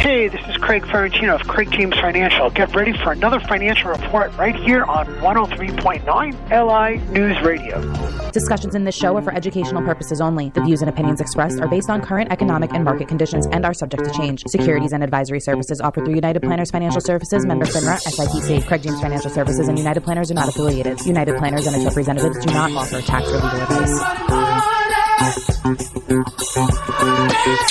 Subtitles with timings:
[0.00, 2.48] Hey, this is Craig Ferrantino of Craig James Financial.
[2.50, 6.06] Get ready for another financial report right here on 103.9
[6.50, 8.30] LI News Radio.
[8.30, 10.50] Discussions in this show are for educational purposes only.
[10.50, 13.74] The views and opinions expressed are based on current economic and market conditions and are
[13.74, 14.44] subject to change.
[14.46, 18.66] Securities and advisory services offered through United Planners Financial Services, member FINRA, SIPC.
[18.66, 21.04] Craig James Financial Services and United Planners are not affiliated.
[21.04, 24.47] United Planners and its representatives do not offer tax or legal advice.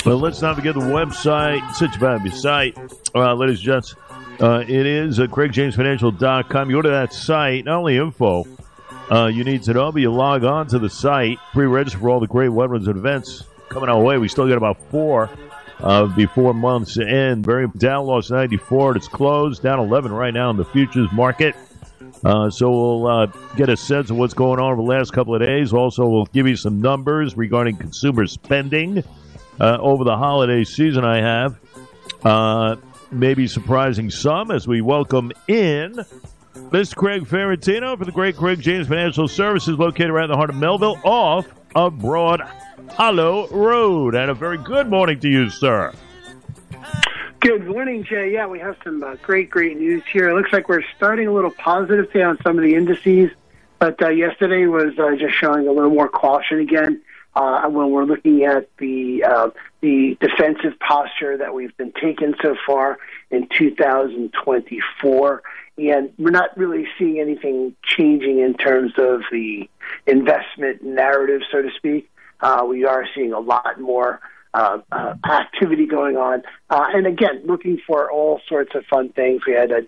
[0.04, 2.76] Well, let's not forget the website, such a fabulous site,
[3.14, 3.94] uh, ladies and gents.
[4.40, 6.70] Uh, it is uh, CraigJamesFinancial.com.
[6.70, 8.44] You go to that site, not only info
[9.10, 12.20] uh, you need to know, but you log on to the site, pre-register for all
[12.20, 14.18] the great weapons and events coming our way.
[14.18, 15.30] We still got about four
[15.80, 17.44] uh, before months end.
[17.44, 18.96] Very down, lost 94.
[18.96, 21.54] It's closed, down 11 right now in the futures market.
[22.24, 25.34] Uh, so we'll uh, get a sense of what's going on over the last couple
[25.34, 25.72] of days.
[25.72, 29.04] Also, we'll give you some numbers regarding consumer spending
[29.60, 31.04] uh, over the holiday season.
[31.04, 31.58] I have
[32.24, 32.76] uh,
[33.10, 35.94] maybe surprising some as we welcome in
[36.54, 36.96] Mr.
[36.96, 40.56] Craig Ferrantino for the great Craig James Financial Services, located right in the heart of
[40.56, 42.42] Melville, off of Broad
[42.90, 44.14] Hollow Road.
[44.14, 45.92] And a very good morning to you, sir.
[47.40, 48.32] Good morning, Jay.
[48.32, 50.28] Yeah, we have some uh, great, great news here.
[50.28, 53.30] It looks like we're starting a little positive today on some of the indices,
[53.78, 57.00] but uh, yesterday was uh, just showing a little more caution again
[57.36, 59.50] uh, when we're looking at the uh,
[59.82, 62.98] the defensive posture that we've been taking so far
[63.30, 65.42] in 2024,
[65.78, 69.70] and we're not really seeing anything changing in terms of the
[70.08, 72.10] investment narrative, so to speak.
[72.40, 74.18] Uh, we are seeing a lot more
[74.54, 76.42] uh, uh, activity going on.
[76.70, 79.42] Uh, and again, looking for all sorts of fun things.
[79.46, 79.82] We had a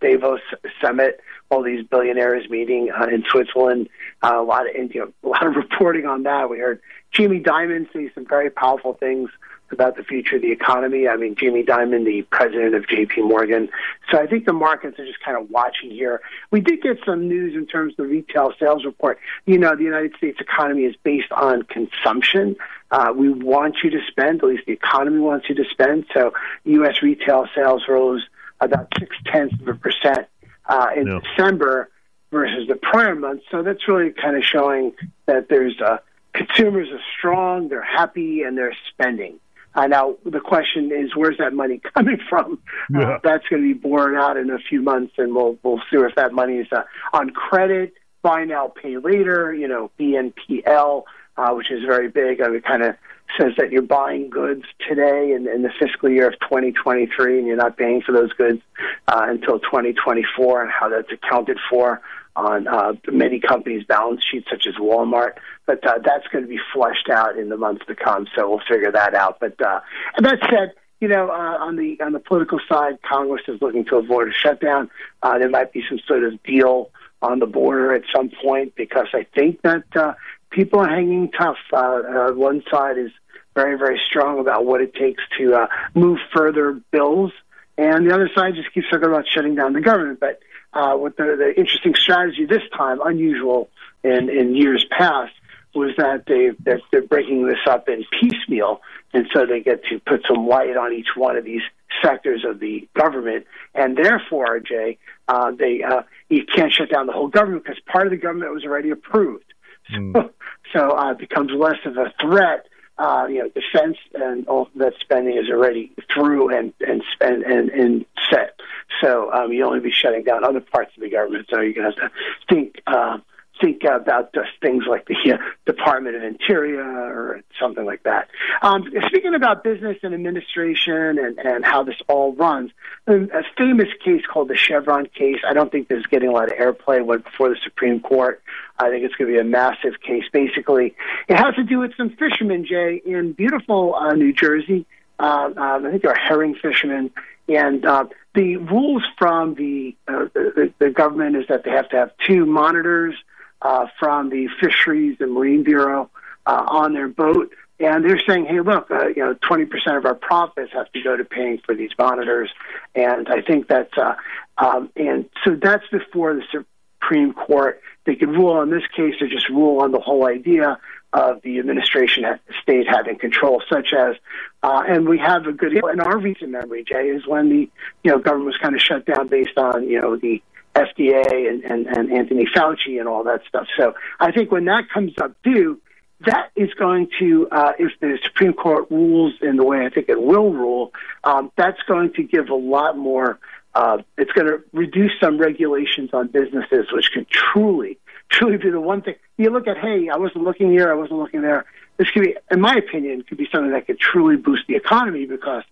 [0.00, 0.40] Davos
[0.80, 3.88] summit, all these billionaires meeting uh, in Switzerland.
[4.22, 6.48] Uh, a lot of you know, a lot of reporting on that.
[6.50, 6.80] We heard
[7.12, 9.30] Jamie Dimon say some very powerful things
[9.70, 11.08] about the future of the economy.
[11.08, 13.22] I mean, Jamie Dimon, the president of J.P.
[13.22, 13.68] Morgan.
[14.10, 16.20] So I think the markets are just kind of watching here.
[16.50, 19.18] We did get some news in terms of the retail sales report.
[19.44, 22.56] You know, the United States economy is based on consumption.
[22.90, 26.06] Uh, we want you to spend, at least the economy wants you to spend.
[26.14, 26.32] So
[26.64, 27.02] U.S.
[27.02, 28.22] retail sales rose
[28.60, 30.28] about six tenths of a percent
[30.66, 31.20] uh, in yeah.
[31.20, 31.90] December
[32.30, 33.42] versus the prior month.
[33.50, 34.92] So that's really kind of showing
[35.26, 35.98] that there's uh,
[36.32, 39.38] consumers are strong, they're happy, and they're spending.
[39.76, 42.58] Uh, now the question is, where's that money coming from?
[42.94, 43.08] Uh, yeah.
[43.10, 45.98] Uh, that's going to be borne out in a few months, and we'll we'll see
[45.98, 46.82] if that money is uh,
[47.12, 47.92] on credit,
[48.22, 49.54] buy now, pay later.
[49.54, 51.04] You know, BNPL,
[51.36, 52.40] uh, which is very big.
[52.40, 52.96] I mean, kind of
[53.38, 57.56] says that you're buying goods today in, in the fiscal year of 2023, and you're
[57.56, 58.62] not paying for those goods
[59.08, 62.00] uh, until 2024, and how that's accounted for
[62.36, 65.34] on uh, many companies' balance sheets, such as Walmart.
[65.64, 68.62] But uh, that's going to be flushed out in the months to come, so we'll
[68.68, 69.40] figure that out.
[69.40, 69.80] But uh,
[70.18, 73.96] that said, you know, uh, on the on the political side, Congress is looking to
[73.96, 74.90] avoid a shutdown.
[75.22, 76.90] Uh, there might be some sort of deal
[77.22, 80.14] on the border at some point because I think that uh,
[80.50, 81.58] people are hanging tough.
[81.72, 83.10] Uh, uh, one side is
[83.54, 87.32] very very strong about what it takes to uh, move further bills,
[87.78, 90.20] and the other side just keeps talking about shutting down the government.
[90.20, 90.40] But
[90.72, 93.70] uh, with the, the interesting strategy this time, unusual
[94.04, 95.32] in, in years past,
[95.74, 98.80] was that they they're, they're breaking this up in piecemeal,
[99.12, 101.62] and so they get to put some light on each one of these
[102.02, 107.12] sectors of the government, and therefore, Jay, uh, they uh, you can't shut down the
[107.12, 109.45] whole government because part of the government was already approved,
[109.92, 110.30] mm.
[110.72, 112.66] so, uh, it becomes less of a threat
[112.98, 117.68] uh, you know, defense and all that spending is already through and and and and,
[117.70, 118.58] and set.
[119.02, 121.46] So um, you only be shutting down other parts of the government.
[121.50, 122.10] So you're to have to
[122.48, 122.80] think.
[122.86, 123.18] Uh,
[123.60, 128.28] think about just things like the uh, Department of Interior or something like that.
[128.62, 132.70] Um, speaking about business and administration and, and how this all runs,
[133.06, 135.40] a famous case called the Chevron case.
[135.48, 137.04] I don't think this is getting a lot of airplay.
[137.04, 138.42] Went before the Supreme Court.
[138.78, 140.24] I think it's going to be a massive case.
[140.32, 140.94] Basically,
[141.28, 144.86] it has to do with some fishermen, Jay, in beautiful uh, New Jersey.
[145.18, 147.10] Uh, um, I think they're herring fishermen,
[147.48, 148.04] and uh,
[148.34, 152.44] the rules from the, uh, the the government is that they have to have two
[152.44, 153.14] monitors
[153.62, 156.10] uh, from the Fisheries and Marine Bureau
[156.46, 157.52] uh, on their boat.
[157.78, 159.68] And they're saying, hey, look, uh, you know, 20%
[159.98, 162.50] of our profits have to go to paying for these monitors.
[162.94, 164.14] And I think that's, uh,
[164.56, 167.80] um, and so that's before the Supreme Court.
[168.06, 170.78] They could rule on this case or just rule on the whole idea
[171.12, 172.24] of the administration
[172.62, 174.16] state having control, such as,
[174.62, 177.70] uh, and we have a good in our recent memory, Jay, is when the
[178.04, 180.42] you know government was kind of shut down based on you know the
[180.76, 183.66] FDA and, and, and Anthony Fauci and all that stuff.
[183.76, 185.80] So I think when that comes up due,
[186.20, 190.08] that is going to, uh, if the Supreme Court rules in the way I think
[190.08, 190.92] it will rule,
[191.24, 193.38] um, that's going to give a lot more.
[193.74, 197.98] Uh, it's going to reduce some regulations on businesses, which can truly,
[198.30, 199.16] truly be the one thing.
[199.36, 201.66] You look at, hey, I wasn't looking here, I wasn't looking there.
[201.98, 205.26] This could be, in my opinion, could be something that could truly boost the economy
[205.26, 205.64] because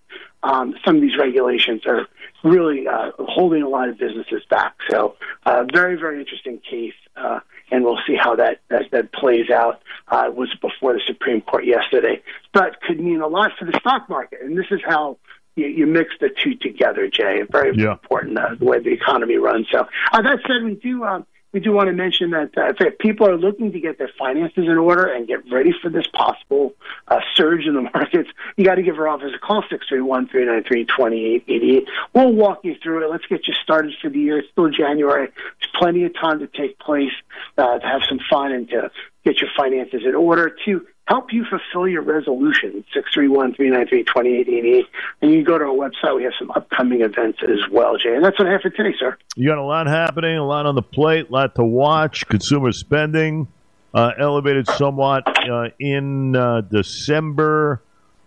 [0.45, 2.07] um, some of these regulations are
[2.45, 4.77] really uh, holding a lot of businesses back.
[4.91, 6.95] So, uh, very, very interesting case.
[7.17, 9.81] Uh, and we'll see how that that, that plays out.
[10.09, 13.77] Uh, it was before the Supreme Court yesterday, but could mean a lot for the
[13.81, 14.41] stock market.
[14.43, 15.17] And this is how
[15.57, 17.43] you, you mix the two together, Jay.
[17.51, 17.93] Very yeah.
[17.93, 19.67] important uh, the way the economy runs.
[19.73, 21.05] So uh, that said, we do.
[21.05, 24.11] Um, we do want to mention that uh, if people are looking to get their
[24.19, 26.75] finances in order and get ready for this possible
[27.07, 31.87] uh, surge in the markets, you got to give our office a call, 631-393-2888.
[32.13, 33.11] We'll walk you through it.
[33.11, 34.41] Let's get you started for the year.
[34.41, 35.29] It's still January.
[35.29, 37.13] There's plenty of time to take place,
[37.57, 38.91] uh, to have some fun and to
[39.25, 40.57] get your finances in order.
[40.65, 42.85] To help you fulfill your resolution,
[43.17, 44.85] 631-393-2888.
[45.23, 46.17] And you go to our website.
[46.17, 48.15] We have some upcoming events as well, Jay.
[48.15, 49.17] And that's what I have for today, sir.
[49.37, 52.27] You got a lot happening, a lot on the plate, a lot to watch.
[52.27, 53.49] Consumer spending
[53.93, 57.83] uh, elevated somewhat uh, in uh, December.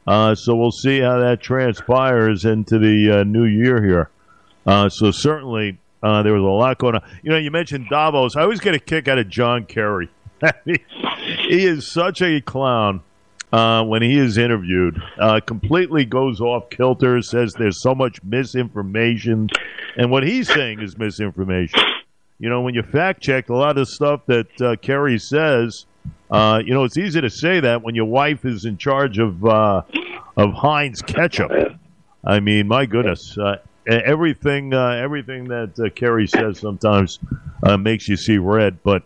[0.05, 4.09] Uh, so we'll see how that transpires into the uh, new year here.
[4.65, 7.01] Uh, so certainly there was a lot going on.
[7.23, 8.37] You know, you mentioned Davos.
[8.37, 10.09] I always get a kick out of John Kerry.
[11.27, 13.01] he is such a clown
[13.51, 15.01] uh, when he is interviewed.
[15.19, 19.49] Uh, completely goes off kilter, says there's so much misinformation,
[19.95, 21.79] and what he's saying is misinformation.
[22.39, 25.85] You know, when you fact check a lot of stuff that uh, Kerry says,
[26.29, 29.43] uh, you know, it's easy to say that when your wife is in charge of
[29.45, 29.81] uh,
[30.35, 31.51] of Heinz ketchup.
[32.23, 33.37] I mean, my goodness.
[33.37, 33.57] Uh,
[33.87, 37.19] everything, everything that Kerry says sometimes
[37.79, 39.03] makes you see red, but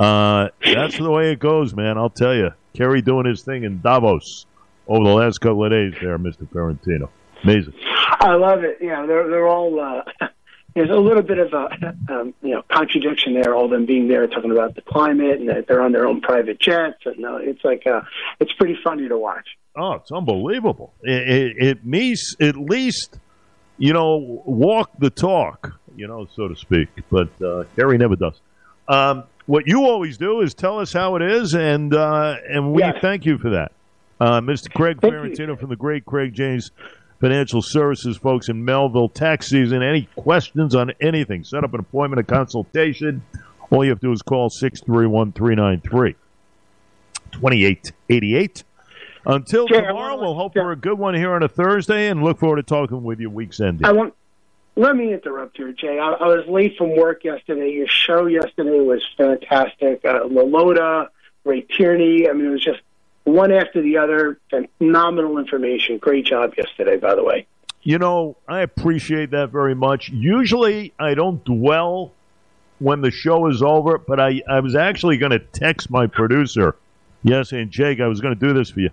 [0.00, 1.98] uh, that's the way it goes, man.
[1.98, 2.50] I'll tell you.
[2.74, 4.46] Kerry doing his thing in Davos
[4.88, 6.48] over the last couple of days there, Mr.
[6.48, 7.10] Ferrantino.
[7.42, 7.74] Amazing.
[8.20, 8.78] I love it.
[8.80, 9.78] Yeah, they're they're all.
[9.78, 10.02] Uh,
[10.74, 13.54] there's a little bit of a um, you know contradiction there.
[13.54, 16.58] All them being there talking about the climate and that they're on their own private
[16.58, 18.02] jets, and uh, it's like uh,
[18.38, 19.46] it's pretty funny to watch.
[19.76, 20.94] Oh, it's unbelievable.
[21.02, 23.18] It, it, it means at least
[23.78, 26.88] you know walk the talk, you know, so to speak.
[27.10, 28.40] But uh, Kerry never does.
[28.88, 32.82] Um, what you always do is tell us how it is, and uh, and we
[32.82, 32.98] yes.
[33.00, 33.72] thank you for that,
[34.20, 34.72] uh, Mr.
[34.72, 35.56] Craig thank Ferrantino you.
[35.56, 36.70] from the great Craig James
[37.20, 39.82] Financial Services folks in Melville tax season.
[39.82, 41.42] Any questions on anything?
[41.42, 43.24] Set up an appointment, a consultation.
[43.70, 46.14] All you have to do is call 631 393
[47.32, 48.64] 2888.
[49.26, 52.56] Until tomorrow, we'll hope for a good one here on a Thursday and look forward
[52.56, 53.84] to talking with you week's ending.
[53.84, 54.14] I want,
[54.76, 55.98] let me interrupt here, Jay.
[55.98, 57.70] I, I, was late from work yesterday.
[57.70, 60.04] Your show yesterday was fantastic.
[60.04, 61.08] Uh, LaLota,
[61.44, 62.28] Ray Tierney.
[62.28, 62.80] I mean, it was just
[63.24, 64.38] one after the other.
[64.78, 65.98] Phenomenal information.
[65.98, 67.46] Great job yesterday, by the way.
[67.82, 70.10] You know, I appreciate that very much.
[70.10, 72.12] Usually, I don't dwell
[72.78, 76.76] when the show is over, but I, I was actually going to text my producer.
[77.22, 78.90] Yes, and Jake, I was going to do this for you.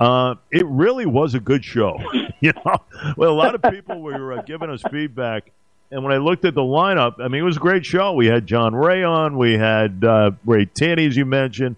[0.00, 1.98] Uh, it really was a good show.
[2.40, 2.76] you know,
[3.16, 5.52] well, a lot of people were uh, giving us feedback,
[5.90, 8.12] and when I looked at the lineup, I mean, it was a great show.
[8.12, 11.76] We had John Ray on, we had uh, Ray Tierney, as you mentioned,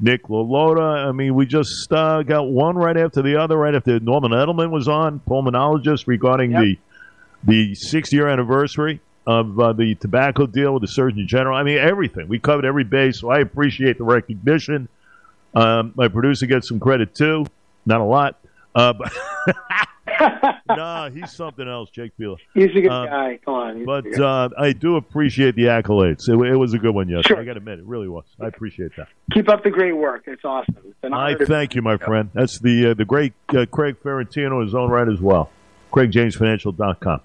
[0.00, 1.06] Nick LaLota.
[1.06, 3.56] I mean, we just uh, got one right after the other.
[3.56, 6.62] Right after Norman Edelman was on, pulmonologist, regarding yep.
[6.62, 6.78] the
[7.44, 11.56] the six year anniversary of uh, the tobacco deal with the Surgeon General.
[11.56, 12.28] I mean, everything.
[12.28, 14.88] We covered every base, so I appreciate the recognition.
[15.54, 17.46] Um, my producer gets some credit too.
[17.84, 18.38] Not a lot.
[18.74, 19.12] Uh, but
[20.68, 22.36] nah, he's something else, Jake Peeler.
[22.54, 23.38] He's a good uh, guy.
[23.44, 23.84] Come on.
[23.84, 26.28] But uh, I do appreciate the accolades.
[26.28, 27.28] It, it was a good one yesterday.
[27.28, 27.40] Sure.
[27.40, 28.24] I got to admit, it really was.
[28.40, 29.08] I appreciate that.
[29.32, 30.24] Keep up the great work.
[30.26, 30.76] It's awesome.
[30.84, 32.30] It's I thank you, my friend.
[32.34, 35.50] That's the uh, the great uh, Craig Ferrantino, his own right as well.
[35.92, 37.20] CraigJamesFinancial.com.